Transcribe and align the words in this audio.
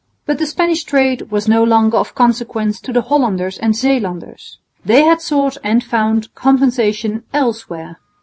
But 0.25 0.39
the 0.39 0.47
Spanish 0.47 0.83
trade 0.83 1.29
was 1.29 1.47
no 1.47 1.63
longer 1.63 1.95
of 1.97 2.15
consequence 2.15 2.81
to 2.81 2.91
the 2.91 3.03
Hollanders 3.03 3.59
and 3.59 3.75
Zeelanders. 3.75 4.57
They 4.83 5.03
had 5.03 5.21
sought 5.21 5.57
and 5.63 5.83
found 5.83 6.33
compensation 6.33 7.21
elsewhere. 7.35 7.99